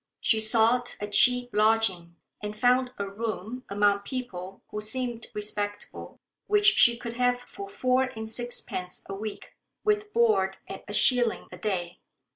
She 0.19 0.39
sought 0.39 0.97
a 0.99 1.07
cheap 1.07 1.51
lodging, 1.53 2.15
and 2.41 2.59
found 2.59 2.91
a 2.97 3.07
room, 3.07 3.63
among 3.69 3.99
people 3.99 4.63
who 4.71 4.81
seemed 4.81 5.27
respectable, 5.35 6.19
which 6.47 6.65
she 6.73 6.97
could 6.97 7.13
have 7.13 7.39
for 7.41 7.69
four 7.69 8.09
and 8.15 8.27
sixpence 8.27 9.03
a 9.07 9.13
week, 9.13 9.53
with 9.83 10.11
board 10.11 10.57
at 10.67 10.83
a 10.87 10.93
shilling 10.95 11.45
a 11.51 11.57
day. 11.59 11.99